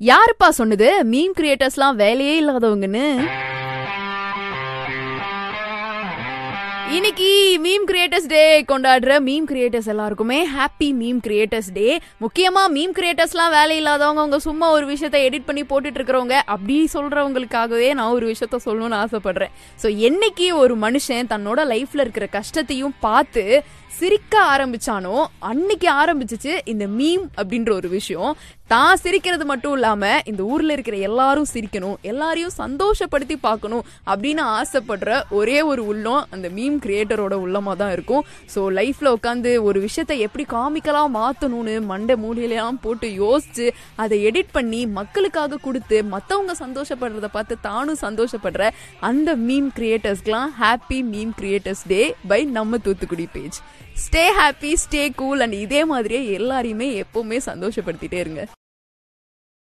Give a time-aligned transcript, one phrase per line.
[0.00, 1.04] யாருப்பா சொன்னது?
[1.04, 3.20] மீம் கிரியேட்டர்ஸ்லாம் வேலையே இல்லாதவங்கன்னு?
[6.96, 13.50] இன்னைக்கு மீம் கிரியேட்டர்ஸ் டே கொண்டாடுற மீம் கிரியேட்டர்ஸ் எல்லாருக்குமே ஹாப்பி மீம் கிரியேட்டர்ஸ் டே முக்கியமா மீம் கிரியேட்டர்ஸ்லாம்
[13.50, 18.58] வேலை இல்லாதவங்க அவங்க சும்மா ஒரு விஷயத்த எடிட் பண்ணி போட்டுட்டு இருக்கிறவங்க அப்படி சொல்றவங்களுக்காகவே நான் ஒரு விஷயத்த
[18.64, 19.52] சொல்லணும்னு ஆசைப்படுறேன்.
[19.82, 23.44] ஸோ என்னைக்கு ஒரு மனுஷன் தன்னோட லைஃப்ல இருக்கிற கஷ்டத்தையும் பார்த்து
[23.98, 28.36] சிரிக்க ஆரம்பிச்சானோ அன்னைக்கு ஆரம்பிச்சிச்சு இந்த மீம் அப்படின்ற ஒரு விஷயம்.
[28.66, 35.62] தான் சிரிக்கிறது மட்டும் இல்லாம இந்த ஊர்ல இருக்கிற எல்லாரும் சிரிக்கணும் எல்லாரையும் சந்தோஷப்படுத்தி பார்க்கணும் அப்படின்னு ஆசைப்படுற ஒரே
[35.62, 38.24] ஒரு உள்ளம் அந்த மீம் கிரியேட்டரோட உள்ளமா தான் இருக்கும்.
[38.54, 43.66] ஸோ லைஃப்ல உட்காந்து ஒரு விஷயத்த எப்படி காமிக்கலாம் மாத்தணும்னு மண்டை மூலையிலாம் போட்டு யோசிச்சு
[44.04, 48.68] அதை எடிட் பண்ணி மக்களுக்காக கொடுத்து மத்தவங்க சந்தோஷப்படுறத பார்த்து தானும் சந்தோஷப்படுற
[49.10, 52.02] அந்த meme கிரியேட்டர்ஸ்க்குலாம் happy meme creators day
[52.32, 53.58] by நம்ம Thoothukudi page
[54.04, 58.42] stay happy stay cool and இதே மாதிரியே எல்லாரையுமே எப்பவுமே சந்தோஷப்படுத்திட்டே இருங்க.